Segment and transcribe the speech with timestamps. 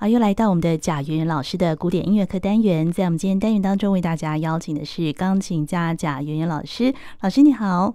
[0.00, 6.94] 好，又来到我们的贾圆圆老师的古典音乐课单元，在我们今天单元当中，为大家邀请的是钢琴家贾圆圆老师。
[7.20, 7.94] 老师你好，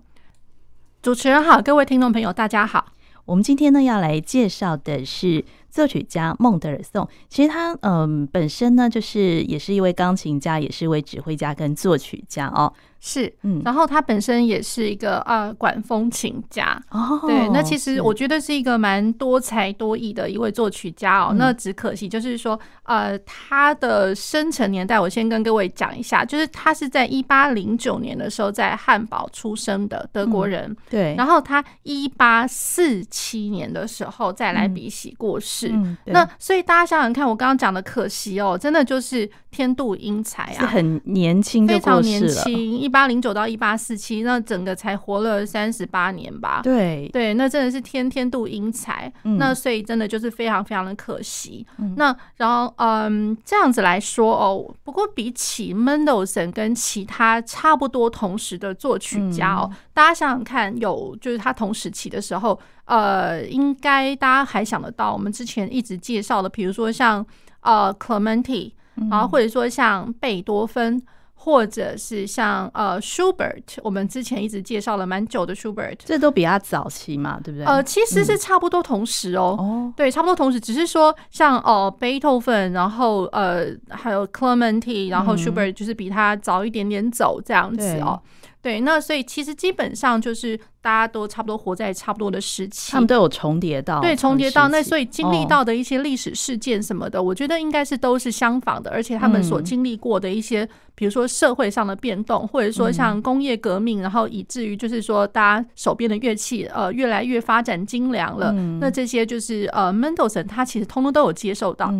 [1.02, 2.94] 主持人好，各位听众朋友大家好。
[3.26, 5.44] 我们今天呢要来介绍的是
[5.75, 7.05] 作曲家孟德尔颂。
[7.28, 12.71] 其实他嗯本身呢就是也是一位钢琴家，也是一位指挥家跟作曲家哦。
[13.01, 16.81] 是，嗯，然后他本身也是一个呃管风琴家。
[16.89, 21.35] 哦，对，那其实我觉得是一个蛮多才多艺的一位作曲家哦。
[21.38, 35.64] 那只可惜就是说，呃，他的生辰年代我先跟各位讲一下，就是他是在一八零九年的时候在汉堡出生的德国人，对，然后他一八四七年的时候在莱比锡过世，
[36.05, 42.89] 那所以大家想想看，我刚刚讲的可惜哦，真的就是天妒英才啊，是很年轻非常年轻一。
[42.95, 46.61] 八零九到一八四七，那整个才活了三十八年吧？
[46.63, 51.67] 对对，那真的是天天妒英才，嗯，那所以真的就是非常非常的可惜。
[51.77, 67.26] 嗯，那然后嗯，这样子来说哦，不过比起 Mendelssohn 跟其他差不多同时的作曲家哦，嗯，大家想想看，有就是他同时期的时候，呃，应该大家还想得到，我们之前一直介绍的，比如说像
[67.62, 68.74] 呃 Clementi，
[69.10, 71.02] 然后或者说像贝多芬。
[71.38, 77.66] 或者是像呃，Schubert，我们之前一直介绍了蛮久的 Schubert，这都比较早期嘛，对不对？
[77.68, 88.20] 呃，其实是差不多同时哦，哦，对，差不多同时，只是说像哦，贝多芬，然后呃，还有 Clementi，然后 Schubert 就是比他早一点点走这样子哦。
[88.66, 111.94] 对，那所以其实基本上就是大家都差不多活在差不多的时期，他们都有重叠到，对，重叠到那，所以经历到的一些历史事件什么的，我觉得应该是都是相仿的，而且他们所经历过的一些，比如说社会上的变动，或者说像工业革命，然后以至于就是说大家手边的乐器呃越来越发展精良了，那这些就是呃 Mendelssohn 他其实通通都有接受到，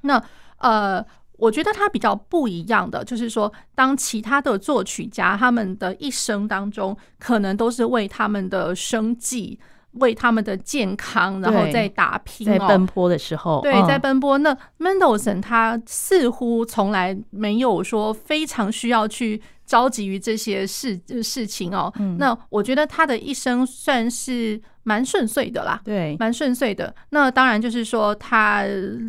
[0.00, 0.20] 那
[0.58, 1.06] 呃。
[1.36, 9.58] 我觉得他比较不一样的，就是说，当其他的作曲家他们的一生当中，可能都是为他们的生计、
[9.94, 14.38] 为他们的健康，然后在打拼、在奔波的时候，对，在奔波。
[14.38, 21.92] 那 Mendelssohn 他似乎从来没有说非常需要去着急于这些事事情哦。
[22.18, 24.60] 那我觉得他的一生算是。
[24.84, 26.94] 蛮顺遂的啦，对，蛮顺遂的。
[27.10, 28.62] 那当然就是说，他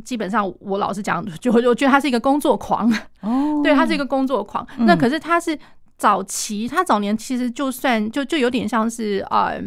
[0.04, 2.92] 基本上我老实讲，就我觉得他是一个工作狂。
[3.22, 4.66] 哦， 对，他是一个工作狂。
[4.80, 5.58] 那可是他是
[5.98, 9.62] 早期，他早年其实就算就就有点像是呃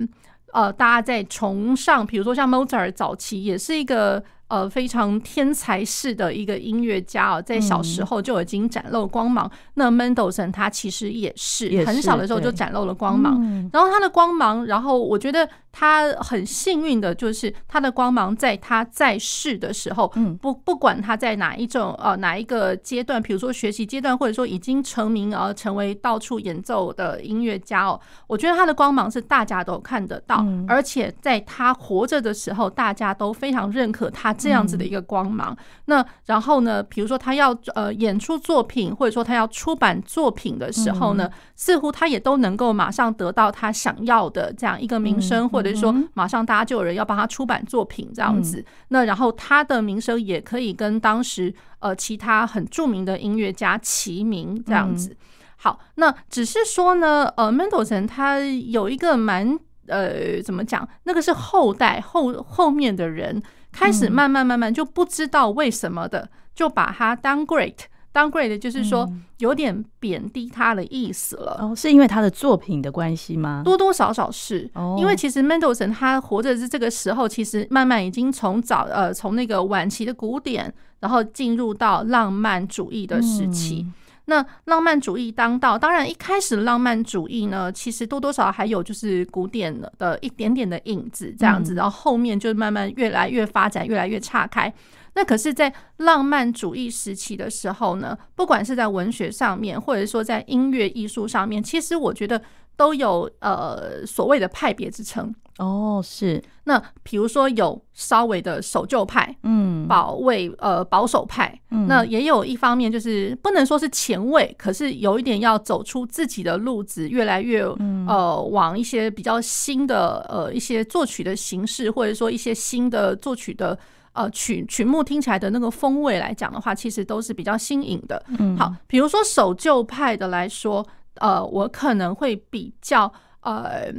[0.52, 4.22] 呃，大家在崇尚，比如说像 Mozart 早期也是一个。
[4.48, 9.50] 呃，非常天才式的一个音乐家哦，在小时候就已经展露光芒。
[9.74, 13.68] 那 Mendelssohn 他其实也是很小的时候就展露了光芒。
[13.72, 20.10] 然后他的光芒，然后我觉得他很幸运的就是他的光芒在他在世的时候，
[20.40, 34.37] 不不管他在哪一种呃哪一个阶段，比如说学习阶段，或者说已经成名而成为到处演奏的音乐家哦，我觉得他的光芒是大家都看得到，而且在他活着的时候，大家都非常认可他。
[34.38, 35.56] 这样子的一个光芒，
[35.86, 48.64] 那然后呢，比如说他要呃演出作品，或者说他要出版作品的时候呢，似乎他也都能够马上得到他想要的这样一个名声，或者说马上大家就有人要帮他出版作品这样子。
[48.88, 55.16] 那然后他的名声也可以跟当时呃其他很著名的音乐家齐名这样子。
[55.56, 63.42] 好，那只是说呢，呃，Mendelssohn 他有一个蛮呃怎么讲，那个是后代后后面的人。
[63.72, 69.08] 开始慢慢慢慢就不知道为什么的，就把它 downgrade，downgrade 就是说
[69.38, 71.58] 有点贬低他的意思了。
[71.60, 73.62] 哦，是因为他的作品的关系吗？
[73.64, 74.68] 多多少少是。
[74.96, 83.86] 因为其实 Mendelssohn 他活着是这个时候，其实慢慢已经从早呃从那个晚期的古典，然后进入到浪漫主义的时期。
[84.30, 94.70] 那浪漫主义当道，当然一开始浪漫主义呢，其实多多少少还有就是古典的一点点的影子这样子，然后后面就慢慢越来越发展，越来越岔开。
[95.14, 102.40] 那可是，在浪漫主义时期的时候呢，不管是在文学上面，或者说在音乐艺术上面，其实我觉得
[102.78, 105.34] 都有呃所谓的派别之称。
[105.58, 106.40] 哦，是。
[106.64, 117.64] 那比如说有稍微的守旧派，嗯，保卫呃保守派，那也有一方面就是不能说是前卫，可是有一点要走出自己的路子，越来越
[118.06, 123.76] 呃往一些比较新的呃一些作曲的形式，或者说一些新的作曲的。
[124.14, 128.20] 呃，曲曲目听起来的那个风味来讲的话，其实都是比较新颖的。
[128.36, 130.84] 嗯，好，比如说守旧派的来说，
[131.20, 133.92] 呃，我可能会比较呃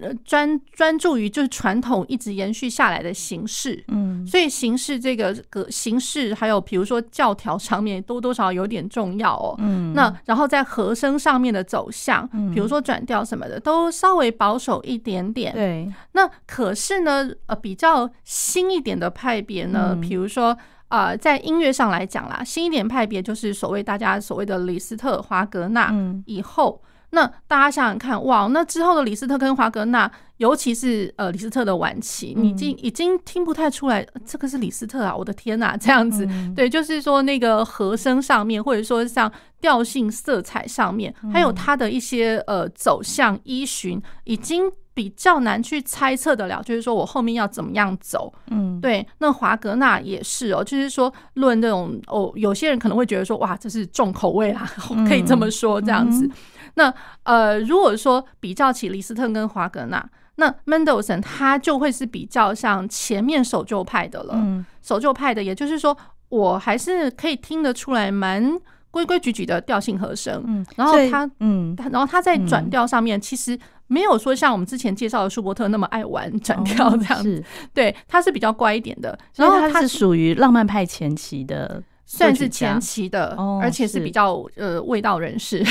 [0.00, 15.92] 呃专专注于就是传统一直延续下来的形式，嗯，所以形式这个个形式还有比如说教条上面多多少少有点重要哦，嗯，那然后在和声上面的走向，比如说转调什么的都稍微保守一点点，对。
[16.12, 20.56] 那可是呢，呃，比较新一点的派别呢，比如说。
[20.92, 25.90] 呃，在音乐上来讲啦，新一点派别就是所谓大家所谓的李斯特、华格纳
[26.26, 39.30] 以后，嗯、那大家想想看，哇，那之后的李斯特跟华格纳，尤其是呃李斯特的晚期，你已经已经听不太出来这个是李斯特啊，我的天呐， 这样子，嗯、对，就是说那个和声上面，或者说像
[39.60, 44.70] 调性、色彩上面，还有它的一些呃走向依循，已经。
[44.94, 49.06] 比较难去猜测得了，就是说我后面要怎么样走，嗯，对。
[49.20, 54.70] 那华格纳也是哦，就是说论这种哦，有些人可能会觉得说，哇，这是重口味啦，
[55.08, 56.28] 可以这么说这样子。
[56.74, 56.92] 那
[57.22, 60.04] 呃，如果说比较起李斯特跟华格纳，
[60.36, 65.96] 那 Mendelssohn 他就会是比较像前面守旧派的了，守旧派的，也就是说，
[66.28, 68.58] 我还是可以听得出来蛮
[68.90, 73.58] 规规矩矩的调性和声，然后他，嗯，然后他在转调上面其实。
[73.88, 79.18] 没有说像我们之前介绍的舒伯特那么爱玩转调这样子，对，他是比较乖一点的。
[79.36, 81.82] 然后他是属于浪漫派前期的，
[82.14, 85.64] 算是前期的，而且是比较呃味道人士。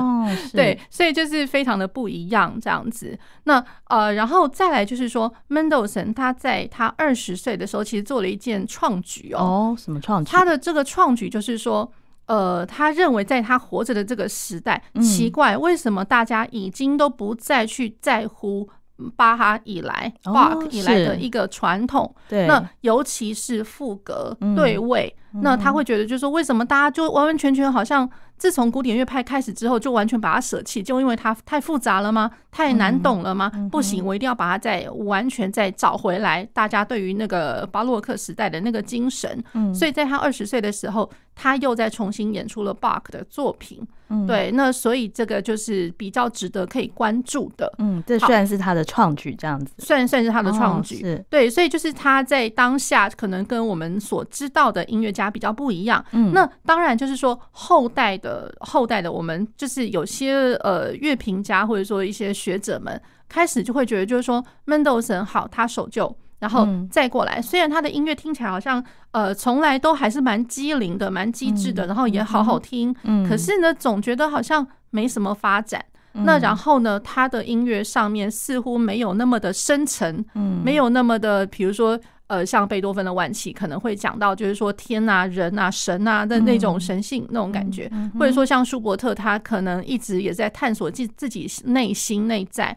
[0.52, 3.18] 对，所以就是非常的不一样这样子。
[3.44, 9.74] 那呃，然后再来就是说，Mendelssohn 他在他二十岁的时候，其实做了一件创举哦。
[9.78, 10.30] 什么创举？
[10.30, 11.90] 他的这个创举就是说。
[12.26, 18.68] 呃，他认为在他活着的这个时代，奇怪，为什么大家已经都不再去在乎
[19.16, 22.14] 巴哈以来、Bach 以来的一个传统？
[22.28, 28.08] 对，那尤其是赋格对位，那他会觉得就是说，为什么大家就完完全全好像
[28.38, 32.30] 自从古典乐派开始之后，就完全把它舍弃，就因为它太复杂了吗？
[32.50, 33.50] 太难懂了吗？
[33.70, 36.44] 不行，我一定要把它再完全再找回来。
[36.52, 39.44] 大家对于那个巴洛克时代的那个精神，
[39.74, 41.10] 所以在他二十岁的时候。
[41.38, 51.24] 他又再重新演出了 Bach 的作品，嗯，对，那所以这个就是比较值得可以关注的，嗯，这虽然是他的创举，这样子，算算是他的创举，是。
[51.28, 66.16] 对，所以就是他在当下可能跟我们所知道的音乐家比较不一样，嗯，那当然就是说后代的后代的我们就是有些呃乐评家或者说一些学者们开始就会觉得就是说 Mendelssohn 好，他守旧。
[66.38, 72.94] 然后再过来，虽然他的音乐听起来好像呃从来都还是蛮机灵的、蛮机智的，然后也好好听，
[73.28, 75.84] 可是呢，总觉得好像没什么发展。
[76.24, 80.24] 那然后呢，他的音乐上面似乎没有那么的深沉，
[80.64, 81.98] 没有那么的，比如说
[82.28, 92.76] 呃，像贝多芬的晚期可能会讲到，就是说天啊、人啊、神啊的那种神性那种感觉，或者说像舒伯特，他可能一直也在探索自自己内心内在。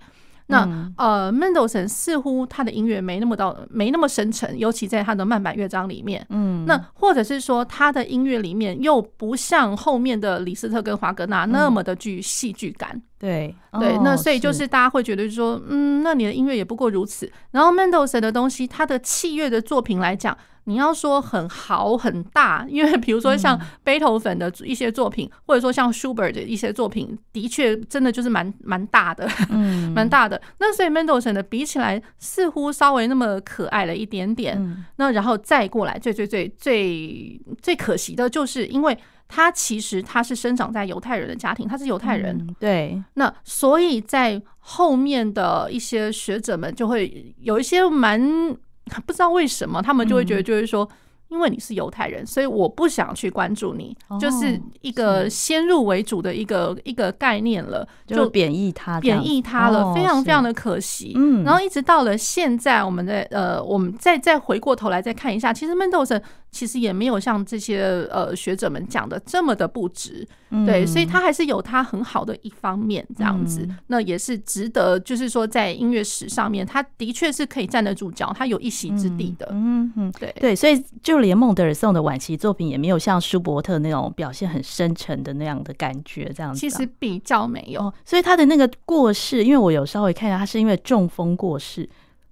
[0.49, 6.25] 那呃，Mendelssohn 似乎他的音乐没那么到，没那么深沉，尤其在他的慢板乐章里面。
[6.29, 12.99] 嗯，那或者是说他的音乐里面又不像后面的李斯特跟华格纳那么的具戏剧感。
[13.19, 17.29] 对对，那所以就是大家会觉得说，嗯，那你的音乐也不过如此。
[17.51, 20.37] 然后 Mendelssohn 的东西，他的器乐的作品来讲。
[20.65, 30.39] 你要说很豪很大，因为比如说像贝多芬的一些作品，嗯、或者说像 Schubert 的一些作品，的确真的就是蛮蛮大的，嗯，蛮大的。
[30.59, 34.57] 那所以 Mendelssohn 的比起来，似乎稍微那么可爱了一点点。
[34.59, 38.95] 嗯、那然后再过来，最最最最最可惜的就是，因为
[39.29, 43.01] 他其实他是生长在犹太人的家庭，他是犹太人，嗯、对。
[43.13, 48.57] 那所以在后面的一些学者们就会有一些蛮。
[49.05, 50.89] 不知道为什么，他们就会觉得，就是说，
[51.27, 61.13] 因为你是犹太人，所以我不想去关注你，就是一个先入为主的一个一个概念了，就贬义他，贬义他了，非常非常的可惜。
[61.15, 66.19] 嗯，然后一直到了现在，我们的呃，我们再再回过头来再看一下，其实门德尔森。
[66.51, 70.27] 其实也没有像这些呃学者们讲的这么的不值，
[70.65, 80.33] 对，所以他还是有他很好的一方面这样子，那也是值得，就是说在音乐史上面，他的确是可以站得住脚，他有一席之地的，嗯嗯，对。
[80.39, 91.87] 对，所以就连孟德尔颂的晚期作品也没有像舒伯特那种表现很深沉的那样的感觉，这样子，其实比较没有，所以他的那个过世，因为我有稍微看一下，他是因为中风过世，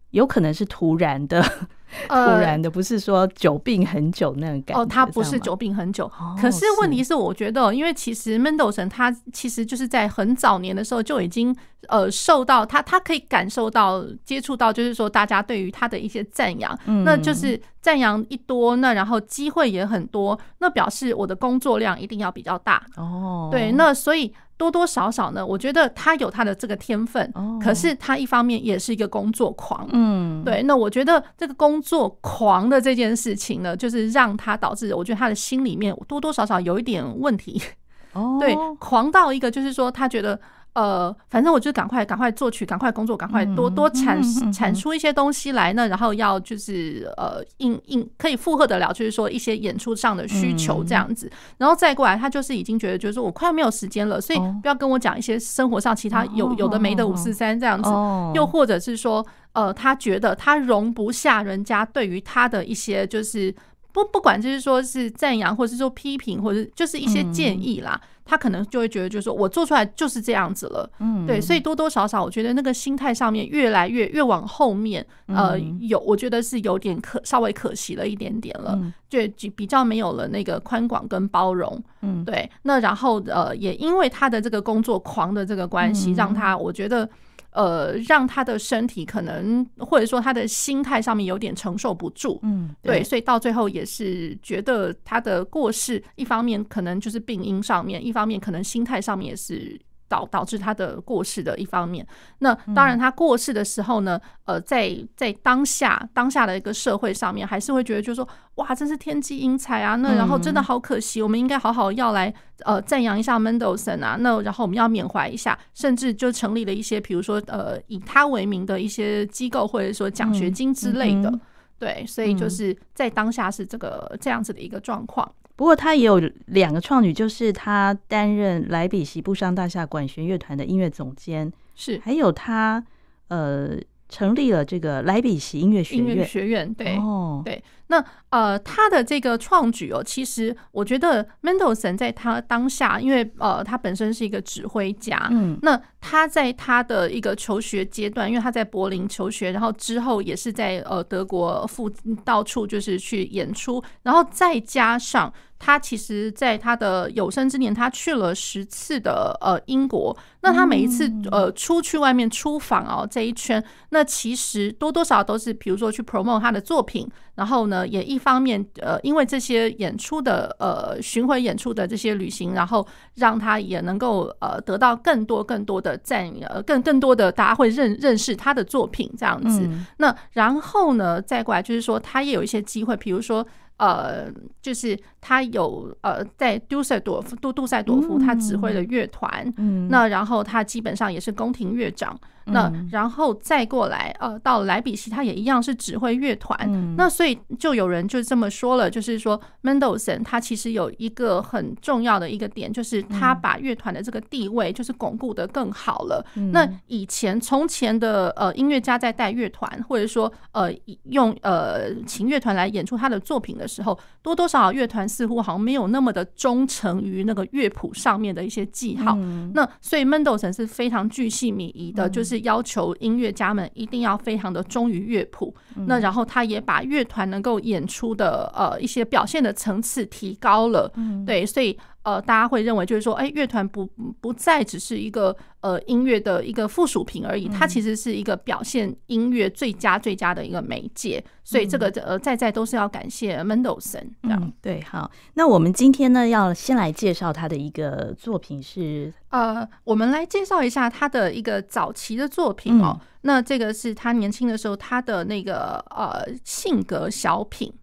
[0.10, 1.46] 有可能是突然的。
[2.08, 4.82] 突然的，不是说久病很久那种感觉。
[4.82, 11.56] 哦，他不是久病很久，哦、可是问题是，我觉得，因为其实 Mendelssohn 他其实就是在很早年的时候就已经
[11.88, 23.50] 呃受到他，他可以感受到、接触到，就是说大家对于他的一些赞扬，嗯、那就是赞扬一多，那然后机会也很多，那表示我的工作量一定要比较大哦。
[23.52, 24.34] 对，那所以。
[24.58, 27.32] 多多少少呢，我觉得他有他的这个天分，
[27.62, 30.64] 可是他一方面也是一个工作狂，嗯，对。
[30.64, 37.62] 那我觉得这个工作狂的这件事情呢，就是让他导致，我觉得他的心里面多多少少有一点问题，
[38.14, 40.40] 哦，对，狂到一个就是说他觉得。
[40.78, 44.22] 呃，反正我就赶快赶快作曲，赶快工作，赶快多多产
[44.54, 57.90] 产出一些东西来呢，然后要就是呃，应应可以负荷得了，就是说一些演出上的需求这样子，然后再过来，他就是已经觉得就是说我快没有时间了，所以不要跟我讲一些生活上其他有有的没的五四三这样子，
[58.36, 63.56] 又或者是说呃，他觉得他容不下人家对于他的一些就是。
[63.94, 78.78] 不不管就是说是赞扬，或者是说批评，或者就是一些建议啦，他可能就会觉得，就是说我做出来就是这样子了，嗯，对，所以多多少少，我觉得那个心态上面越来越越往后面，呃，有我觉得是有点可稍微可惜了一点点了，
[79.10, 79.20] 就
[79.56, 87.10] 比较没有了那个宽广跟包容，嗯，对，那然后呃，也因为他的这个工作狂的这个关系，让他我觉得。
[87.58, 99.80] 呃，让他的身体可能或者说他的心态上面有点承受不住，嗯，对，所以到最后也是觉得他的过世，一方面可能就是病因上面，一方面可能心态上面也是。
[100.08, 102.06] 导导致他的过世的一方面，
[102.40, 109.96] 那当然他过世的时候呢，呃，在在当下当下的一个社会上面，还是会觉得就是说，哇，真是天机英才啊！
[109.96, 112.34] 那然后真的好可惜，我们应该好好要来
[112.64, 121.40] 呃赞扬一下 Mendelssohn 啊，那然后我们要缅怀一下，甚至就成立了一些，比如说呃以他为名的一些机构，或者说奖学金之类的，
[121.78, 125.30] 对，所以就是在当下是这个这样子的一个状况。
[125.58, 132.82] 不过他也有两个创举，就是他担任莱比锡布商大厦管弦乐团的音乐总监，是还有他
[133.30, 133.72] 呃
[134.08, 136.26] 成立了这个莱比锡音乐学院。
[136.26, 151.90] 学院对哦对，那呃他的这个创举哦，其实我觉得 Mendelssohn 在他当下，因为呃他本身是一个指挥家，嗯，那他在他的一个求学阶段，因为他在柏林求学，然后之后也是在呃德国附
[152.24, 155.34] 到处就是去演出，然后再加上。
[155.60, 160.16] 他其实，在他的有生之年，他去了十次的呃英国。
[160.42, 179.68] 那他每一次呃出去外面出访哦这一圈，那其实多多少少都是比如说去 promote 他的作品，然后呢也一方面呃因为这些演出的呃巡回演出的这些旅行，然后让他也能够呃得到更多更多的赞呃更更多的大家会认认识他的作品这样子。
[179.98, 183.46] 那然后呢再过来就是说他也有一些机会，比如说。
[183.78, 184.32] 呃，
[184.62, 192.20] 就是他有呃，在杜塞多夫杜杜塞多夫，他指挥了乐团，嗯，那然后他基本上也是宫廷乐长。
[192.50, 196.96] 那然后再过来，呃，到莱比锡，他也一样是指挥乐团。
[196.96, 206.26] 那所以就有人就这么说了，就是说 Mendelssohn 他其实有一个很重要的一个点，就是他把乐团的这个地位就是巩固的更好了。
[206.54, 210.72] 那以前从前的呃音乐家在带乐团，或者说呃
[211.04, 219.16] 用呃请乐团来演出他的作品的时候，多多少少乐团似乎好像没有那么的忠诚于那个乐谱上面的一些记号。
[219.54, 222.38] 那所以 Mendelssohn 是非常巨细靡遗的，就是。
[222.48, 225.54] 要求音乐家们一定要非常的忠于乐谱，
[225.88, 230.90] 那然后他也把乐团能够演出的呃一些表现的层次提高了，
[231.26, 231.78] 对，所以。
[232.08, 233.86] 呃，大家会认为就是说，哎，乐团不
[234.22, 241.22] 不再只是一个呃音乐的一个附属品而已，它其实是一个表现音乐最佳最佳的一个媒介。
[241.44, 244.40] 所以这个呃在在都是要感谢 Mendelssohn 这样。
[244.42, 252.98] 嗯，对，好，那我们今天呢要先来介绍他的一个作品是呃，我们来介绍一下他的一个早期的作品哦。
[253.24, 257.74] 那这个是他年轻的时候他的那个呃性格小品。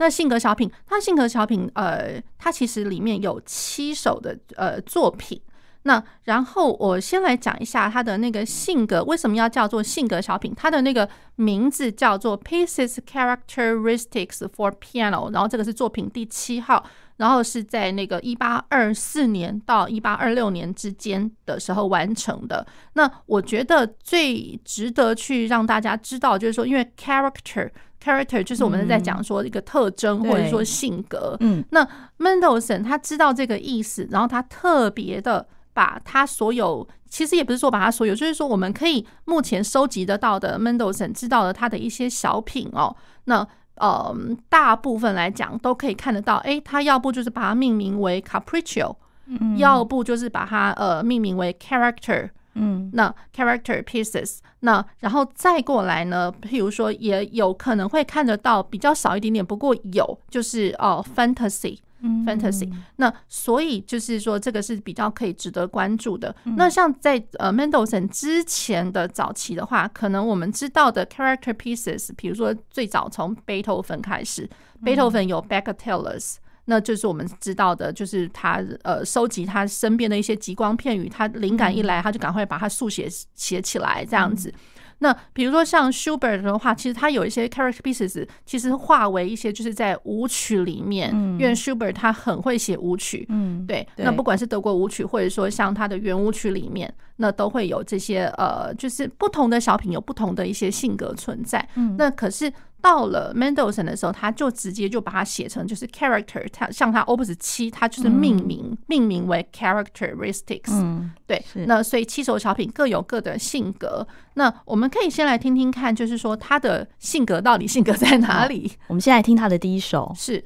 [0.00, 5.38] 那性格小品，它性格小品，呃，它其实里面有七首的呃作品。
[5.82, 16.84] 那然后我先来讲一下它的那个性格为什么要叫做性格小品，它的那个名字叫做 Pieces Characteristics for Piano，然后这个是作品第七号，
[17.18, 22.66] 然后是在那个一八二四年到一八二六年之间的时候完成的。
[22.94, 27.70] 那我觉得最值得去让大家知道，就是说，因为 character。
[28.02, 31.36] Character 就是我们在讲说一个特征或者说性格。
[31.40, 31.86] 嗯，那
[32.18, 35.46] Mendelssohn 他知道这个意思，然后他特别的。
[35.72, 42.94] 把他所有，其实也不是说把他所有，就是说我们可以目前收集得到的 Mendelssohn 知道的他的一些小品哦，
[43.26, 44.14] 那呃
[44.48, 52.30] 大部分来讲都可以看得到，诶，他要不就是把它命名为 Capriccio，嗯，要不就是把它呃命名为 Character。
[52.54, 66.34] 嗯，那 character pieces，那然后再过来呢，譬如说也有可能会看得到比较少一点点，不过有就是哦，fantasy，嗯，fantasy，那所以就是说这个是比较可以值得关注的。
[66.44, 74.48] 嗯、那像在呃 Mendelssohn 之前的早期的话，可能我们知道的 character pieces，比如说最早从贝多芬开始，
[74.84, 76.36] 贝多芬有 Bagatelles。
[76.70, 84.54] 那就是我们知道的，就是他呃收集他身边的一些极光片语，他灵感一来，他就赶快把它速写写起来这样子。
[85.00, 93.84] 那比如说像 Schubert 的话，其实他有一些 character pieces，其实化为一些就是在舞曲里面，因为 Schubert 他很会写舞曲，嗯，对。
[93.96, 101.68] 那不管是德国舞曲，或者说像他的圆舞曲里面，那都会有这些呃，就是不同的小品有不同的一些性格存在。
[101.98, 102.52] 那可是。
[102.82, 114.06] 到了 Mendelssohn 的时候，他就直接就把它写成就是 character，他像他 Opus 七，他就是命名、嗯、命名为 characteristics，嗯，对，那所以七首小品各有各的性格。
[114.34, 118.72] 那我们可以先来听听看，就是说他的性格到底性格在哪里？
[118.88, 120.44] 我们先来听他的第一首，是。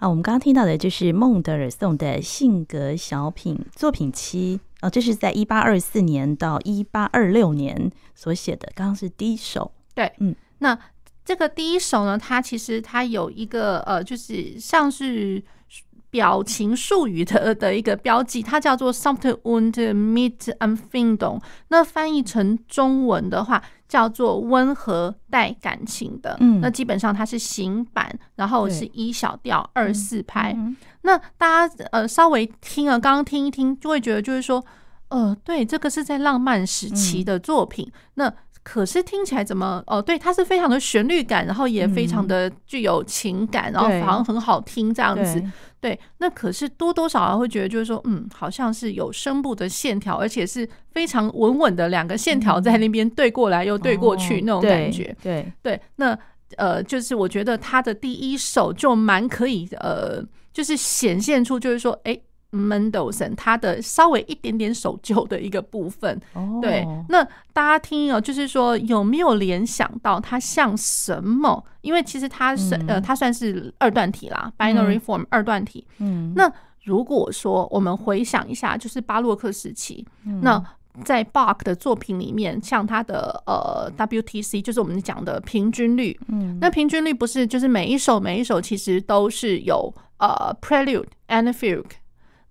[0.00, 8.72] 啊，我们刚刚听到的就是孟德尔颂的性格小品作品七，哦，这是在一八二四年到一八二六年所写的。
[8.74, 10.76] 刚刚是第一首，对，嗯，那
[11.24, 15.42] 这个第一首呢，它其实它有一个呃，就是像是。
[16.10, 21.40] 表情术语的的一个标记，它叫做 “sanft und mit Empfindung”。
[21.68, 26.36] 那翻译成中文的话，叫做“温和带感情的”。
[26.40, 30.56] 嗯，那基本上它是行板，然后是一小调二四拍。
[31.02, 34.64] 那大家呃稍微听了，刚刚听一听，就会觉得就是说，
[35.08, 37.90] 呃，对，这个是在浪漫时期的作品。
[38.14, 40.00] 那可是听起来怎么哦？
[40.02, 45.42] 对，它是非常的旋律感，然后也非常的具有情感，然后好像很好听这样子。
[45.80, 55.04] 对，那可是多多少少会觉得，就是说，嗯，好像是有声部的线条，而且是非常稳稳的两个线条在那边对过来又对过去那种感觉。
[55.22, 56.18] 对对，对，那
[56.56, 62.22] 呃，就是我觉得他的第一首就蛮可以，呃，就是显现出就是说，哎、欸。
[62.52, 66.60] Mendelssohn 他的稍微一点点守旧的一个部分，oh.
[66.60, 71.64] 对，那大家听哦，就是说有没有联想到它像什么？
[71.82, 75.86] 因为其实它是、嗯、呃，它算是二段体啦、嗯、，binary form 二段体。
[75.98, 80.60] 嗯，那如果说我们回想一下，就是巴洛克时期，嗯、那
[81.04, 86.18] 在 Bach 的作品里面，像他的呃 WTC，就是我们讲的平均律。
[86.26, 91.84] 嗯，那平均律不是就是每一首每一首其实都是有呃 Prelude and Fugue。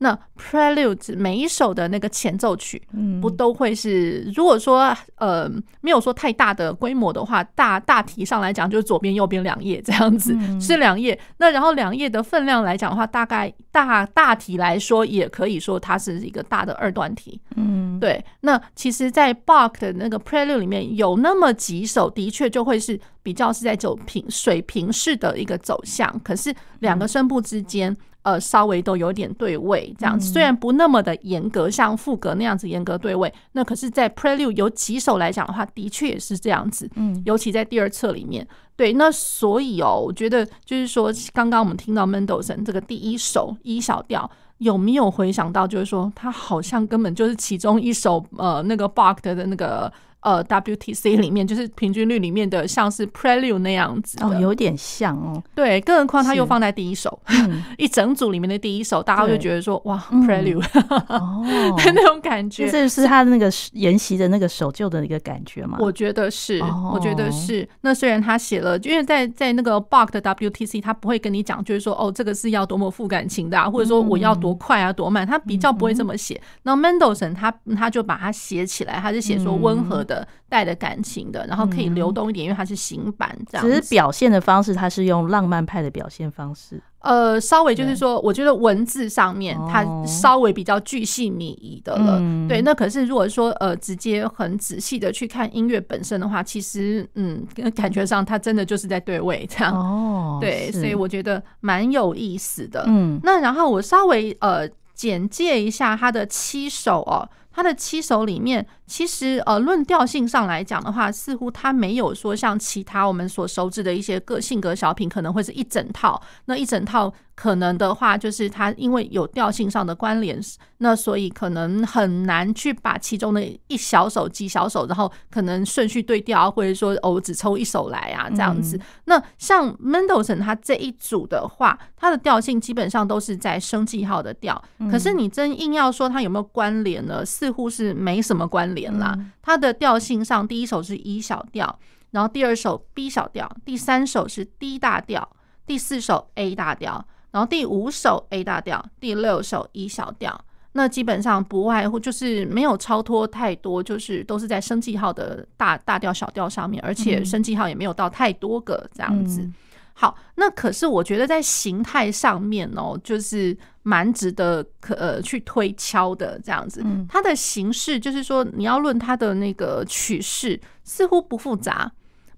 [0.02, 2.82] 那 Prelude 每一首的那个前奏曲，
[3.22, 4.32] 不都会是？
[4.34, 11.20] 如果说呃没有说太大的规模的话，大大体上来讲就是左边右边两页这样子，是两页。
[11.38, 17.40] 那然后两页的分量来讲的话，大概大大体来说也可以说它是一个大的二段体。
[17.58, 18.24] 嗯，对。
[18.40, 27.94] 那其实，在 Bach 的那个 Prelude 里面有那么几首，的确就会是比较是在走平水平式的一个走向，可是两个声部之间。
[28.22, 36.90] 呃，稍微都有点对位，这样子虽然不那么的严格，像副歌那样子严格对位，那可是，在 Prelude 有几首来讲的话，的确也是这样子。
[36.96, 49.92] 嗯，尤其在第二册里面，对，那所以哦，我觉得就是说，刚刚我们听到 Mendelssohn 这个第一首 E 小调，有没有回想到，就是说，他好像根本就是其中一首呃，那个 Bach 的那个。
[50.22, 55.42] 呃，WTC 里面就是平均率里面的，像是 Prelude 那样子哦，有点像哦。
[55.56, 60.66] 对，更何况它又放在第一首，嗯、 一整组里面的第一首，大家就觉得说哇，Prelude
[61.08, 61.44] 哦，
[61.96, 65.78] 那种感觉，这是他的那个沿袭的那个守旧的一个感觉吗？
[65.80, 67.68] 我觉得是，哦、我觉得是。
[67.82, 76.42] 那虽然他写了，因为在在那个 Bach 的 WTC，他不会跟你讲，就是说哦，这个是要多么富感情的，啊，或者说我要多快啊，多慢，他比较不会这么写。
[76.64, 80.28] 那、嗯、Mendelssohn 他他就把它写起来，他是写说温和的。
[80.50, 83.64] 带的感情的，然后可以流动一点，因为它是行版这样。
[83.64, 86.82] 只是表现的方式，它是用浪漫派的表现方式。
[87.02, 92.18] 呃，稍微就是说，我觉得文字上面它稍微比较巨细靡遗的了。
[92.48, 97.46] 对，那可是如果说呃，直接很仔细的去看音乐本身的话，其实嗯，
[97.76, 99.72] 感觉上它真的就是在对位这样。
[99.72, 102.84] 哦， 对，所以我觉得蛮有意思的。
[102.88, 107.30] 嗯，那然后我稍微呃简介一下它的七首哦。
[107.52, 117.14] 它的七首里面，其实呃，论调性上来讲的话，似乎它没有说像其他我们所熟知的一些个性格小品，可能会是一整套，那一整套。
[117.36, 120.38] 可能的话，就是它因为有调性上的关联，
[120.80, 128.78] 那所以可能很难去把其中的一小首、几小首，然后可能顺序对调，或者说哦，只抽一首来啊，这样子。
[129.06, 134.62] 那像 Mendelssohn 他这一组的话，它的调性基本上都是在升记号的调。
[134.92, 137.26] 可是你真硬要说它有没有关联呢？
[137.26, 139.18] 似乎是没什么关联啦。
[139.42, 141.80] 它的调性上，第一首是 E 小调，
[142.12, 145.30] 然后第二首 B 小调，第三首是 D 大调，
[145.66, 147.06] 第四首 A 大调。
[147.32, 159.42] 然后第五首 A 大调，第六首 E 小调，那基本上不外乎就是没有超脱太多，就是都是在升记号的大大调小调上面，而且升记号也没有到太多个这样子。
[159.42, 159.54] 嗯、
[159.94, 163.56] 好，那可是我觉得在形态上面哦，就是
[163.90, 166.86] 蛮值得可呃去推敲的这样子。
[167.10, 171.92] 它的形式就是说，你要论它的那个曲式，似乎不复杂。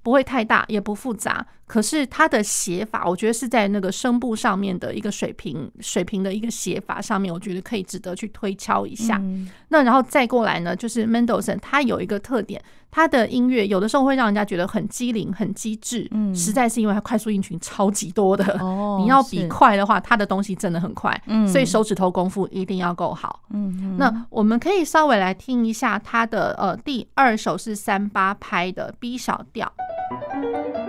[0.04, 9.18] 不会太大，也不复杂，可是它的写法，我觉得是在那个声部上面的一个水平水平的一个写法上面，我觉得可以值得去推敲一下。
[9.22, 18.44] 嗯、那然后再过来呢，就是 Mendelssohn 他有一个特点，他的音乐有的时候会让人家觉得很机灵、很机智，嗯，实在是因为他快速音群超级多的。
[18.60, 23.40] 哦， 你要比快的话，他的东西真的很快，嗯，所以手指头功夫一定要够好。
[23.52, 29.72] 嗯，那我们可以稍微来听一下他的呃第二首是三八拍的 B 小调。
[30.12, 30.81] 好，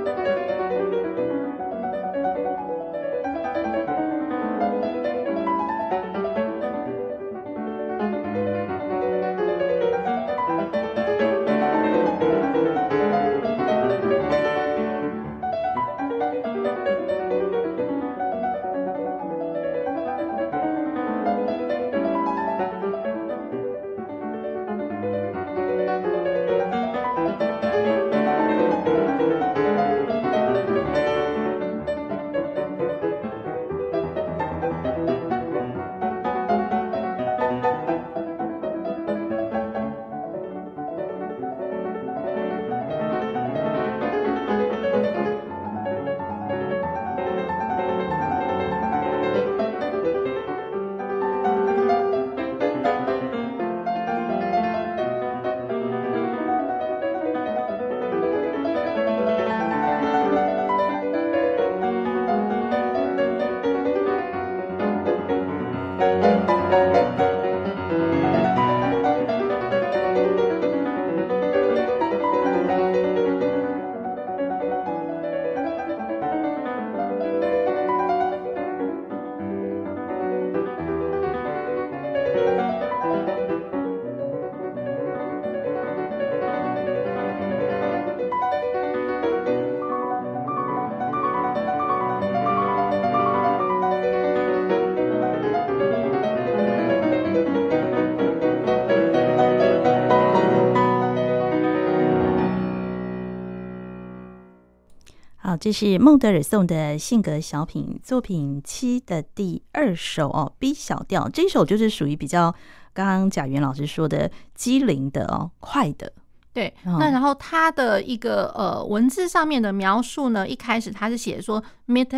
[105.63, 111.29] 这是孟德尔颂的性格小品作品七的第二首哦，B 小调。
[111.29, 112.53] 这一首就是属于比较
[112.93, 116.13] 刚刚贾元老师说的机灵的哦，快的。
[116.53, 122.09] 对，那然后他的一个呃文字上面的描述呢，一开始他是写说 mit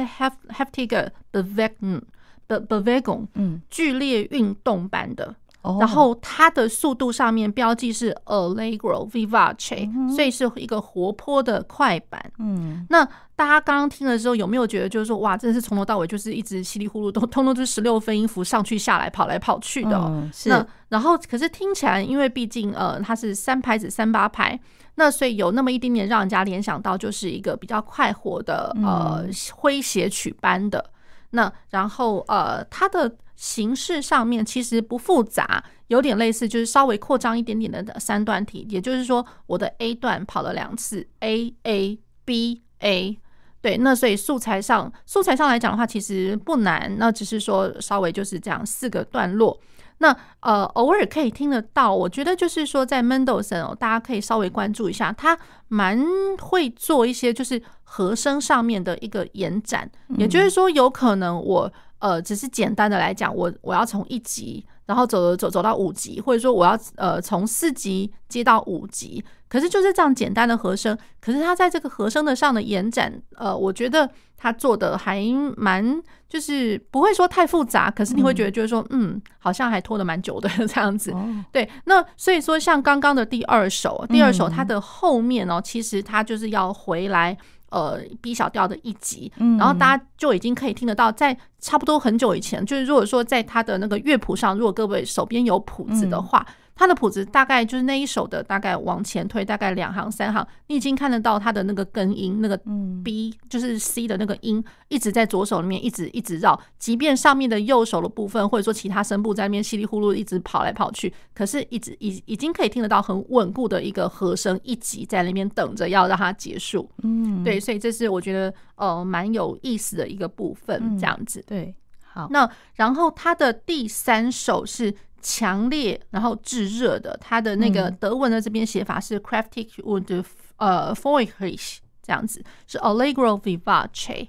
[0.48, 2.00] heftiger Bewegung
[2.48, 5.36] Bewegung，嗯，剧烈运动般的。
[5.80, 12.32] 然后它的速度上面标记是 Allegro vivace，所以是一个活泼的快板。
[12.38, 13.02] 嗯，那
[13.34, 19.96] 大家刚刚听的时候有没有觉得就是说哇，真的是从头到尾就是一直稀里糊涂都通通是十六分音符上去下来跑来跑去的。
[19.96, 20.50] 嗯，是。
[20.50, 24.60] 那然后可是听起来，因为毕竟呃它是三拍子三八拍，
[24.96, 30.84] 那所以有那么一点点让人家联想到就是一个比较快活的呃诙谐曲般的。
[31.30, 33.10] 那然后呃它的。
[33.36, 38.66] 形式上面其实不复杂，有点类似，就是稍微扩张一点点的三段体。
[38.70, 43.18] 也就是说，我的 A 段跑了两次，A A B A，
[43.60, 49.58] 对，那所以素材上素材上来讲的话，其实不难，那只是说稍微就是这样四个段落。
[49.98, 56.04] 那呃，偶尔可以听得到，我觉得就是说在 Mendelssohn 哦，大家可以稍微关注一下，他蛮
[56.40, 61.72] 会做一些就是和声上面的一个延展，也就是说，有可能我。
[62.04, 75.18] 呃，只是简单的来讲，我我要从一级，然后走走走到五级，或者说我要呃从四级接到五级，可是就是这样简单的和声，可是它在这个和声的上的延展，呃，我觉得它做的还
[75.56, 81.10] 蛮，就是不会说太复杂，可是你会觉得就是说，嗯，好像还拖得蛮久的 这样子。
[81.50, 87.38] 对，那所以说像刚刚的第二首，第二首它的后面哦，其实它就是要回来。
[87.74, 96.46] 呃，B 小调的一级，然后大家就已经可以听得到，在差不多很久以前，就是如果说在他的那个乐谱上，如果各位手边有谱子的话。
[96.76, 102.60] 它的谱子大概就是那一首的，大概往前推大概两行三行，你已经看得到它的那个根音，那个
[103.04, 116.90] B 就是 C 的那个音，一直在左手里面一直一直绕，即便上面的右手的部分或者说其他声部在那边稀里呼噜一直跑来跑去，可是一直已已经可以听得到很稳固的一个和声一级在那边等着要让它结束。
[117.02, 121.40] 嗯，对，所以这是我觉得呃蛮有意思的一个部分，这样子。
[121.46, 124.92] 对，好，那然后他的第三首是。
[125.24, 130.24] 强烈，然后炙热的，它的那个德文的这边写法是 Kraftig und
[130.58, 134.28] 呃 feurig 这样子，是 Allegro vivace。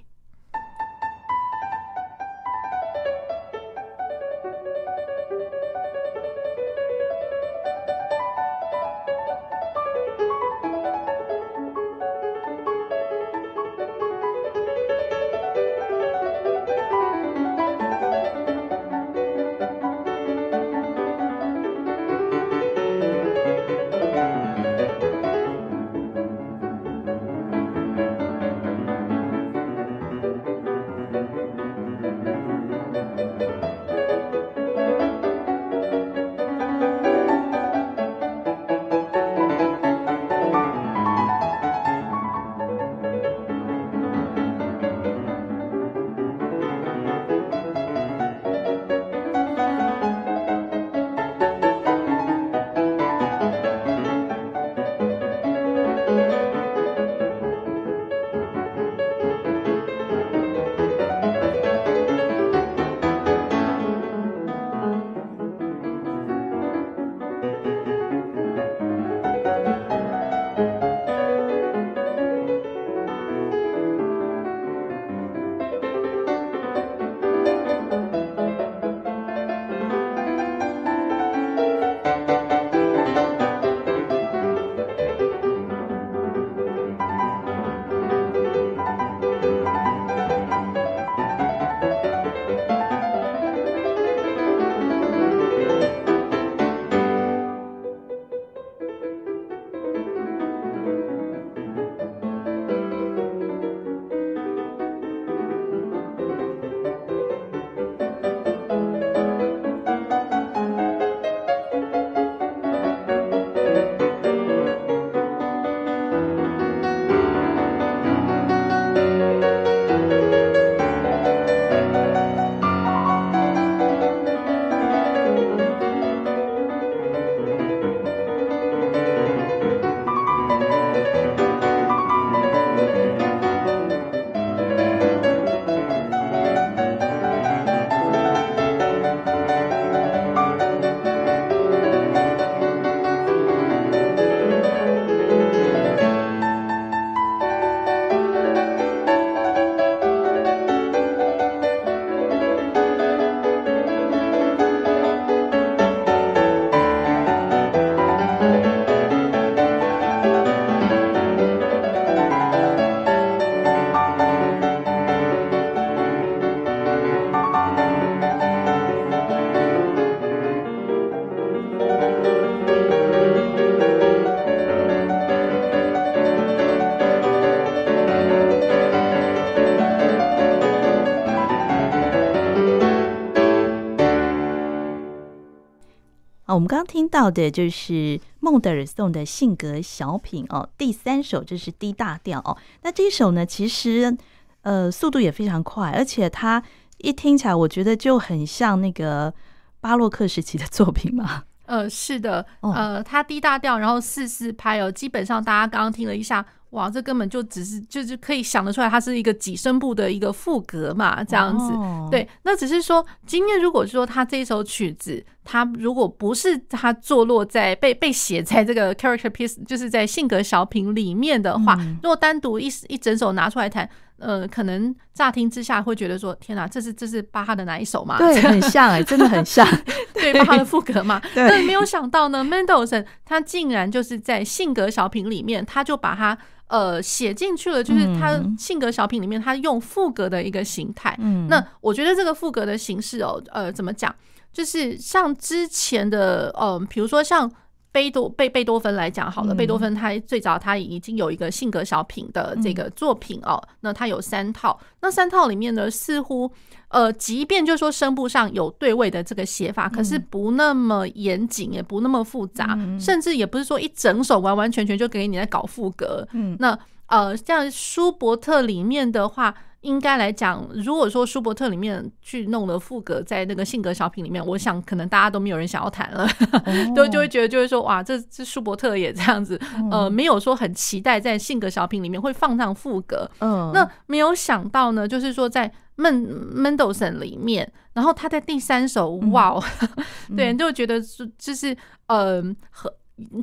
[186.54, 192.56] 我们刚刚听到的就是孟德尔颂的性格小品哦，第三首就是 D 大调哦。
[192.82, 194.16] 那这一首呢，其实
[194.62, 196.62] 呃速度也非常快，而且它
[196.98, 199.34] 一听起来，我觉得就很像那个
[199.80, 201.44] 巴洛克时期的作品嘛。
[201.66, 206.46] 呃，是的，呃，它 D 大调，然后四四拍哦，基本上大家刚刚听了一下。
[206.70, 211.72] 哇，这根本就只是就是可以想得出来，它是一个几声部的一个副格嘛，这样子。
[211.72, 212.10] Oh.
[212.10, 228.18] 对，那只是说，今天如果说他这一首曲子，他如果不是他坐落在被被写在这个 character piece，就是在性格小品里面的话，嗯、如果单独一一整首拿出来弹，呃，可能乍听之下会觉得说，天哪，这是这是巴哈的哪一首嘛？
[228.18, 229.66] 对， 很像哎、欸，真的很像，
[230.12, 231.22] 对巴哈的副格嘛。
[231.34, 236.36] 但没有想到呢，Mendelssohn 他竟然就是在性格小品里面，他就把它。
[236.68, 241.16] 呃，写进去了，就是他性格小品里面，他用副格的一个形态。
[241.20, 244.14] 嗯，那我觉得这个副格的形式哦，呃，怎么讲？
[244.52, 247.50] 就是像之前的，呃，比如说像。
[247.96, 256.52] 贝多贝贝多芬来讲好了，贝多芬他最早他已经有一个性格小品的这个作品哦，那他有三套，那三套里面呢，似乎
[256.88, 266.28] 呃，即便就是说声部上有对位的这个写法，可是不那么严谨，也不那么复杂，甚至也不是说一整首完完全全就给你在搞副格。
[266.32, 269.54] 嗯，那呃，像舒伯特里面的话。
[269.86, 276.28] 应该来讲，如果说舒伯特里面去弄了赋格在那个性格小品里面，我想可能大家都没有人想要弹了，
[276.94, 277.12] 都、oh.
[277.12, 279.58] 就会觉得就是说哇，这这舒伯特也这样子，
[279.90, 283.30] 呃，没有说很期待在性格小品里面会放上赋格。
[283.40, 286.12] 嗯，那没有想到呢，就是说在孟
[286.54, 289.58] 孟德尔颂里面，然后他在第三首哇，
[290.36, 291.76] 对，就觉得是就是
[292.08, 292.92] 呃和。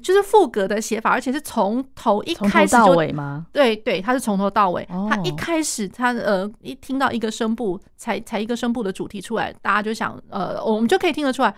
[0.04, 3.48] 就是副格的写法，而且是从头一开始到尾吗？
[3.52, 4.88] 对对，他是从头到尾。
[5.10, 11.52] 他一开始他呃一听到一个声部，才才一个声部的主题出来，大家就想呃，我们就可以听得出来，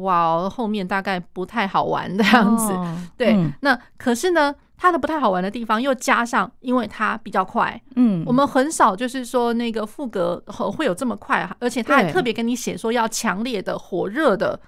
[0.00, 2.72] 哇，后面大概不太好玩的样子。
[3.18, 7.78] 对，那可是呢，他的不太好玩的地方又加上，因为它比较快。
[7.96, 14.58] 嗯，我们很少就是说那个副格会有这么快，而且他还特别跟你写说要强烈的、火热的。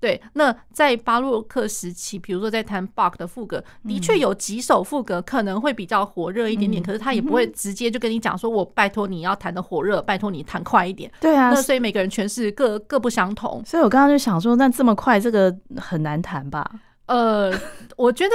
[0.00, 11.12] 对，那在巴洛克时期，比如说在弹 Bach 的赋格，的确有几首赋格可能会比较火热一点点，可是他也不会直接就跟你讲说，我拜托你要弹的火热，拜托你弹快一点。
[11.20, 13.62] 对啊，那所以每个人诠释各各不相同。
[13.66, 16.68] 所以我刚刚就想说，那这么快，这个很难弹吧？
[17.06, 17.52] 呃，
[17.96, 18.32] 我觉得。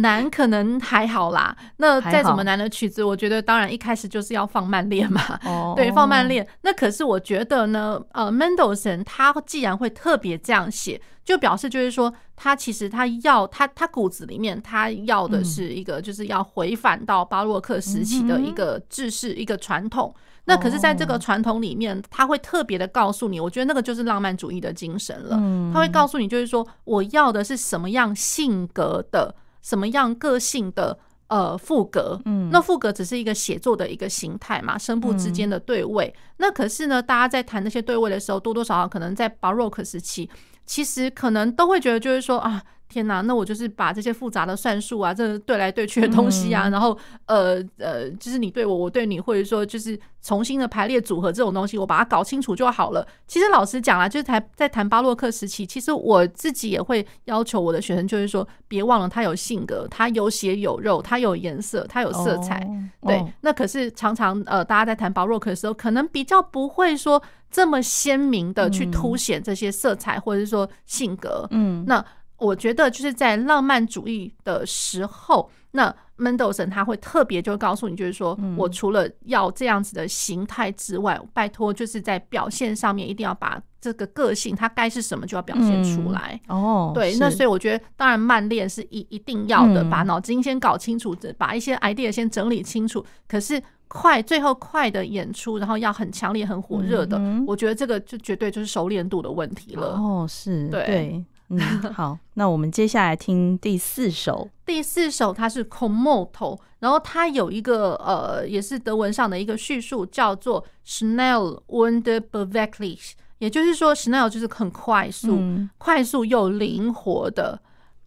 [0.00, 5.38] 难可能还好啦，那再怎么难的曲子，我觉得当然一开始就是要放慢练嘛。
[5.44, 6.46] 哦， 对，放慢练。
[6.62, 20.14] 那可是我觉得呢，呃，Mendelssohn 他既然会特别这样写，就表示就是说，他其实他要他他骨子里面他要的是一个，就是要回返到巴洛克时期的一个制式、一个传统。
[20.44, 25.36] 那可是在这个传统里面，他会特别的告诉你，我觉得那个就是浪漫主义的精神了。
[25.74, 29.34] 他会告诉你，就是说我要的是什么样性格的。
[29.62, 32.20] 什么样个性的呃副格？
[32.24, 36.06] 嗯，那副格只是一个写作的一个形态嘛，声部之间的对位。
[36.16, 40.28] 嗯、那可是呢，大家在谈那些对位的时候，多多少少可能在 Baroque 时期，
[40.68, 42.62] 其实可能都会觉得就是说啊。
[42.90, 53.06] 天呐，那我就是把这些复杂的算术啊，这对来对去的东西啊，然后呃呃，就是你对我，我对你，或者说就是重新的排列组合这种东西，我把它搞清楚就好了。
[53.26, 62.66] 其实老实讲啊，就是在在谈巴洛克时期，其实我自己也会要求我的学生，就是说别忘了他有性格，他有血有肉，他有颜色，他有色彩。
[63.02, 71.46] 对，那可是常常呃，大家在谈巴洛克的时候，可能比较不会说这么鲜明的去凸显这些色彩，或者是说性格。
[71.50, 72.04] 嗯，那。
[72.40, 86.40] 我觉得就是在浪漫主义的时候，那 Mendelssohn 他会特别就告诉你，就是说我除了要这样子的形态之外，拜托就是在表现上面一定要把这个个性，它该是什么就要表现出来。
[86.46, 93.04] 哦，对，那所以我觉得当然慢练是一一定要的，把脑筋先搞清楚，把一些 idea 先整理清楚。
[93.26, 99.88] 可是快最后快的演出，然后要很强烈、很火热的，我觉得这个就绝对就是熟练度的问题了。
[99.88, 101.24] 哦，是对。
[101.50, 101.58] 嗯，
[101.94, 104.50] 好，那我们接下来听第四首。
[104.66, 117.58] 第四首它是 con molto，然后它有一个呃，也是德文上的一个叙述，叫做 schnell und beweglich，也就是说 schnell 就是很快速，嗯、快速又灵活的。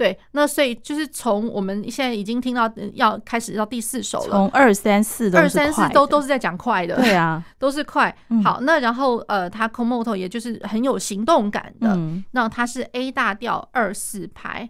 [0.01, 8.15] 对，那所以就是从我们现在已经听到要开始到第四首了，从二三四的，二三四都都是在讲快的，对啊， 都是快。
[8.43, 14.67] 好，那然后呃，他 con molto 也就是很有行动感的，嗯、那它是 A 大调二四拍。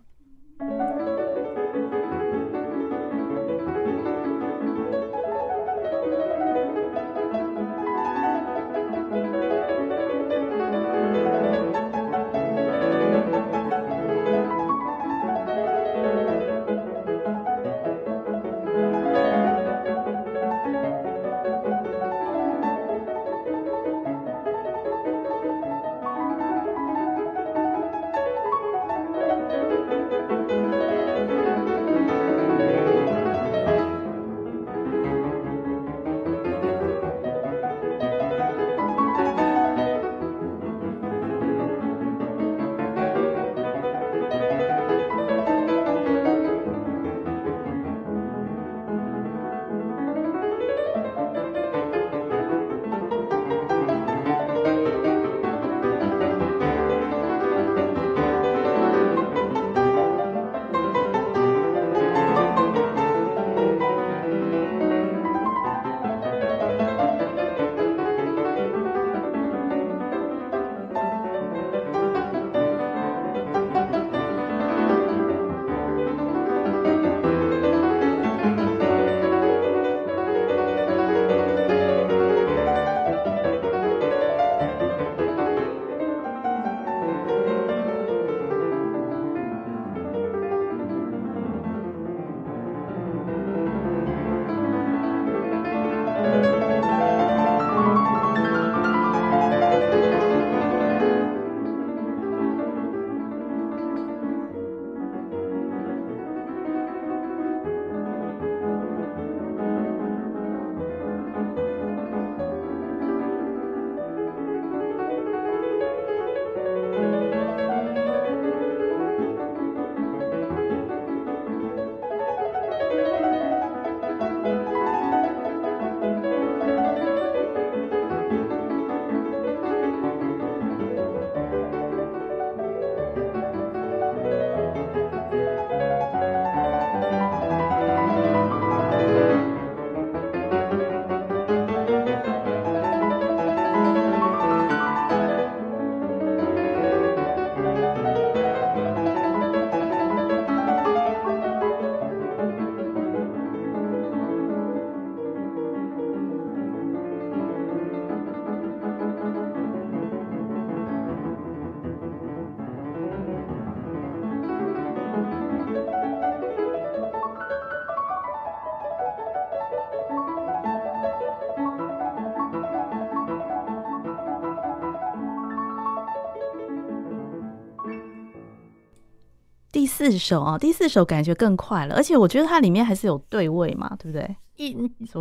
[180.01, 184.35] 四首啊，第四首感觉更快了，而且我觉得它里面还是有对位嘛，对不对？
[184.57, 184.75] 一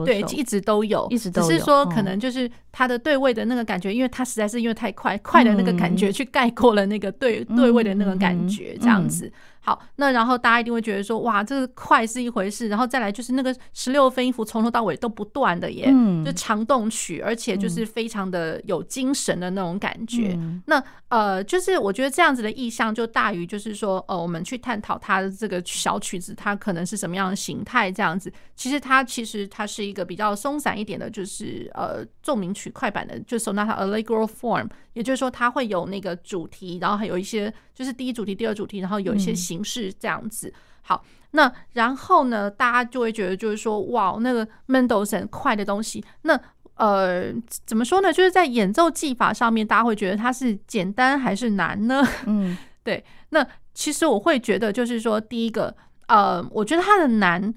[0.05, 2.51] 对一直都有，一直都有，只是说可能就是
[2.81, 9.31] 它的对位的那个感觉，因为它实在是因为太快，快的那个感觉去概括了那个对对位的那个感觉，这样子。
[9.63, 15.93] 好，那然后大家一定会觉得说，哇，这个快是一回事，然后再来就是那个十六分音符从头到尾都不断的耶，
[16.25, 20.35] 就长动曲，而且就是非常的有精神的那种感觉。
[20.65, 28.33] 那呃，就是我觉得这样子的意象就大于就是说，呃，我们去探讨它的这个小曲子它可能是什么样的形态这样子。
[28.57, 34.69] 其实它其实它是一个比较松散一点的，就是呃奏鸣曲快板的，就是 Sonata Allegro form。
[34.93, 40.53] 也就是说，它会有那个主题，然后还有一些就是第一主题、第二主题，然后有一些形式这样子。
[40.83, 46.39] 好，那然后呢，大家就会觉得就是说，哇，那个 Mendelssohn 快的东西，那
[46.75, 47.33] 呃，
[47.67, 48.13] 怎么说呢？
[48.13, 52.03] 就是在演奏技法上面，大家会觉得它是简单还是难呢？
[52.27, 53.05] 嗯， 对。
[53.31, 55.77] 那其实我会觉得，就是说，第一个，
[56.09, 57.55] 呃，我觉得它的难。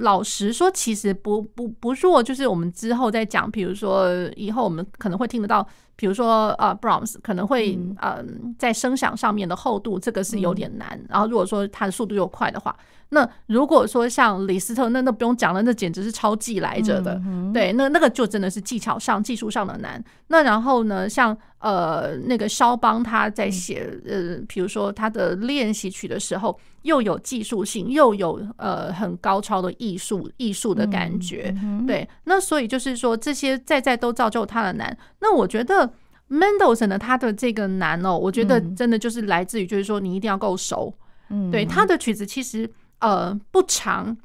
[0.00, 5.66] 老实说，其实不不不弱，就是我们之后再讲，比如说以后我们可能会听得到，
[6.00, 8.24] 比如说呃，Brahms 可能会呃
[8.58, 10.98] 在声响上面的厚度，这个是有点难。
[11.10, 12.74] 然后如果说它的速度又快的话，
[13.10, 17.20] 那如果说像李斯特，那那不用讲了，那简直是超技来着的，
[17.52, 20.02] 对，那那个就真的是技巧上、技术上的难。
[20.28, 26.58] 那然后呢，像呃那个肖邦他在写呃，比如说他的练习曲的时候。
[26.82, 32.08] 又有技术性，又有呃很高超的艺术艺术的感觉，嗯、对。
[32.24, 34.96] 那所以就是说，这些在在都造就他的难。
[35.18, 35.89] 那我觉得
[36.30, 40.94] Mendelssohn 的他的这个难哦，我觉得真的就是来自于就是说你一定要够熟，
[41.28, 41.64] 嗯，对。
[41.66, 42.70] 他的曲子其实
[43.00, 44.16] 呃不长，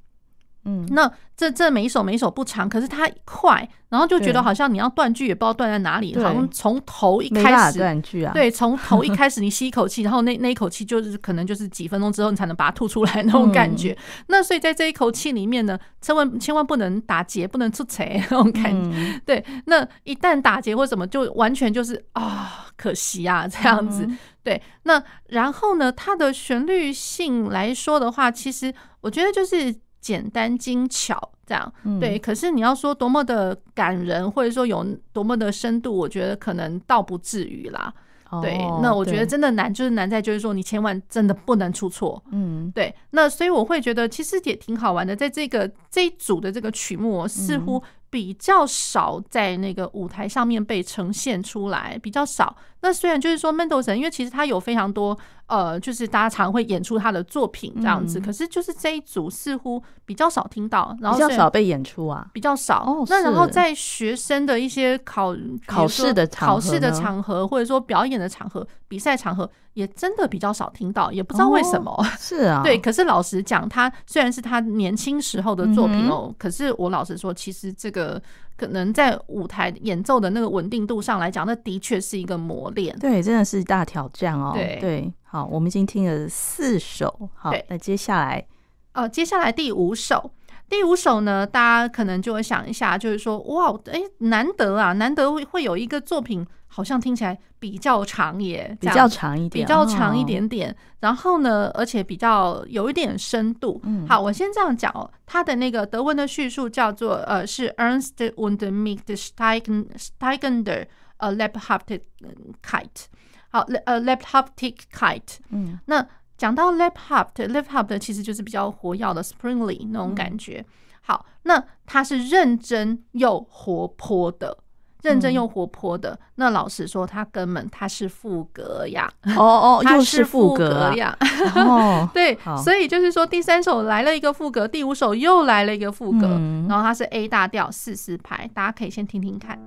[0.66, 1.12] 嗯，那。
[1.38, 13.98] 这这每一首每一首不长，可是它快，然后就觉得好像你要断句也不知道断在哪里，好像从头一开始断句啊，对，从头一开始你吸一口气，然后那那一口气就是可能就是几分钟之后你才能把它吐出来那种感觉。
[14.28, 19.22] 那所以在这一口气里面呢，千万千万不能打结，不能出彩那种感觉。
[19.26, 24.10] 对，那一旦打结或什么，就完全就是啊，可惜啊这样子。
[24.42, 29.76] 对，那然后呢，它的旋律性来说的话，其实我觉得就是。
[30.06, 32.20] 简单精巧，这样对。
[32.20, 37.92] 可是你要说多么的感人，或者说有多么的深度，我觉得可能倒不至于啦。
[38.40, 42.22] 对，那我觉得真的难，就是难在就是说你千万真的不能出错。
[42.32, 42.94] 嗯，对。
[43.10, 47.82] 那所以我会觉得其实也挺好玩的，在这个这一组的这个曲目似乎
[48.12, 52.56] 比较少在那个舞台上面被呈现出来，比较少。
[52.86, 55.18] 那虽然就是说 Mendelssohn，因为其实他有非常多。
[55.48, 63.06] 呃，就是大家常会演出他的作品这样子，可是就是这一组似乎比较少听到，然后比较少被演出啊，比较少。
[63.10, 65.36] 那然后在学生的一些考
[65.68, 71.96] 考试的考试的场合，或者说表演的场合、比赛场合，也真的比较少听到，也不知道为什么。
[72.18, 72.80] 是啊， 对。
[72.80, 78.20] 可是老实讲，他虽然是他年轻时候的作品哦，可是我老实说，其实这个。
[78.58, 82.98] 可能在舞台演奏的那个稳定度上来讲，那的确是一个磨练。
[83.00, 84.52] 对，真的是大挑战哦。
[84.54, 88.46] 对对，好，我们已经听了四首，好，那接下来，
[88.94, 90.32] 呃，接下来第五首，
[90.70, 96.46] 第五首呢，大家可能就会想一下，就是说，哇，哎，难得啊，难得会会有一个作品。
[96.76, 100.76] 好像听起来比较长耶，比较长一点，比较长一点点。
[101.00, 103.82] 然后呢，而且比较有一点深度。
[104.10, 105.10] 好，我先这样讲哦。
[105.26, 113.06] 他的那个德文的叙述叫做呃，是 Ernst und mit steigender 呃 Leibhaftigkeit。
[113.48, 115.38] 好，呃 Leibhaftigkeit。
[115.52, 116.06] 嗯，那
[116.38, 120.66] 讲到 Leibhaft，Leibhaft 其实就是比较活跃的 springly 那种感觉。
[121.04, 124.58] 好，那他是认真又活泼的。
[125.06, 129.10] 认真又活泼的，那老实说，他根本他是副格 呀！
[129.38, 129.46] 哦
[129.80, 131.16] 哦，他是副格呀！
[131.56, 136.28] 哦，对，所以就是说，第三首来了一个副格，第五首又来了一个副格，
[136.68, 139.60] 然后它是 A 大调四四拍，大家可以先听听看。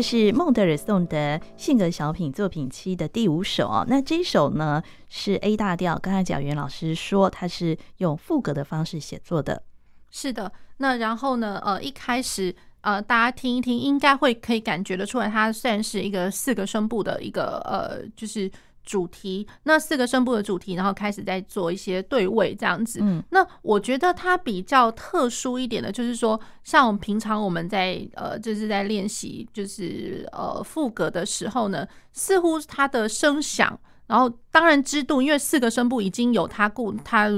[0.00, 3.84] 是孟德尔颂的性格小品作品七的第五首哦。
[3.88, 9.62] 那这一首呢是 A 大调，刚才蒋元老师说他是用副格的方式写作的。
[10.10, 18.50] 是的，那然后呢，呃，一开始呃，大家听一听，应该会可以感觉得出来，它算是一个四个声部的一个呃，就是。
[18.84, 22.98] 主题，那四个声部的主题，然后开始在做一些对位这样子。
[23.02, 37.28] 嗯，那我觉得它比较特殊一点的，就是说，像我们平常我们在呃，就是在练习就是呃副格的时候呢，似乎它的声响，然后当然支度，因为四个声部已经有它固它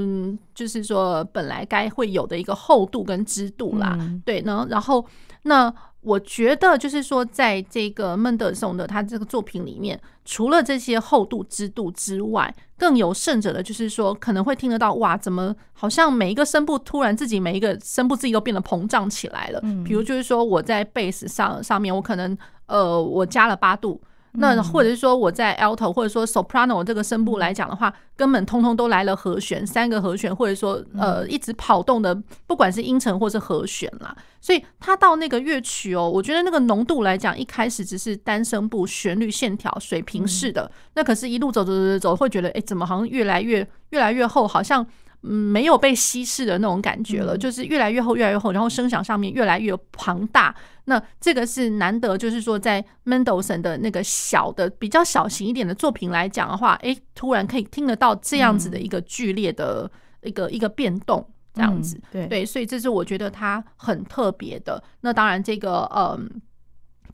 [0.55, 3.97] 就是说本来该会有的一个厚度跟支度啦。
[4.25, 5.05] 对呢，然后
[5.43, 5.73] 那。
[6.03, 19.59] 我觉得就是说，在这个孟德尔颂的他这个作品里面，除了这些厚度、之度之外，更有甚者的，就是说可能会听得到，哇，怎么好像每一个声部突然自己每一个声部自己都变得膨胀起来了？
[19.63, 22.37] 嗯，比如就是说我在贝斯上上面，我可能
[22.67, 24.01] 呃我加了八度。
[24.33, 32.13] 那或者是说我在 alto 或者说 soprano 这个声部来讲的话，根本通通都来了和弦，三个和弦，或者说呃一直跑动的，
[32.47, 34.15] 不管是音程或是和弦啦。
[34.41, 44.85] 所以它到那个乐曲哦，我觉得那个浓度来讲，一开始只是单声部旋律线条水平式的，那可是一路走走走走，会觉得哎，怎么好像越来越越来越厚，好像。
[45.23, 50.53] 嗯，没有被稀释的那种感觉了，就是越来越厚，越来越厚，然后声响上面越来越庞大。
[50.85, 59.89] 那这个是难得，就是说在 Mendelssohn 的那个小的比较小型一点的作品来讲的话，诶，突然可以听得到这样子的一个剧烈的
[60.23, 64.83] 一个一个变动，这样子，对对，所以这是我觉得它很特别的。
[65.01, 66.29] 那当然，这个嗯。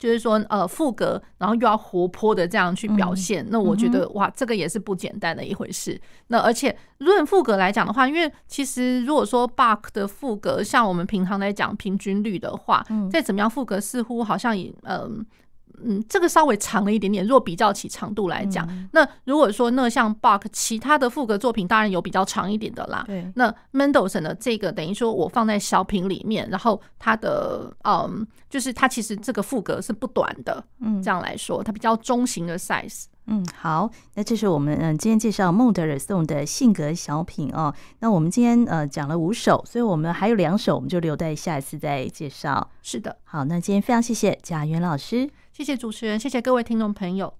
[0.00, 6.00] 就是说，呃，副格，然后又要活泼的这样去表现，那我觉得哇，这个也是不简单的一回事。
[6.28, 15.24] 那而且论副格来讲的话，因为其实如果说 Buck 的副格，像我们平常来讲平均率的话，再怎么样副格，似乎好像也嗯。
[15.84, 23.04] 嗯，这个稍微长了一点点，若比较起长度来讲，那如果说那像 Bach 其他的副歌作品，当然有比较长一点的啦。
[23.06, 33.04] 对，那 Mendelssohn 的这个等于说我放在小品里面，然后它的嗯，就是它其实这个副歌是不短的，嗯，这样来说它比较中型的 size。
[33.26, 37.72] 嗯，好，那这是我们嗯今天介绍孟德尔颂的性格小品哦。
[38.00, 42.68] 那我们今天呃讲了五首，所以我们还有两首，我们就留待下一次再介绍。
[42.82, 45.30] 是的，好，那今天非常谢谢贾元老师。
[45.60, 47.39] 谢谢主持人谢谢各位听众朋友。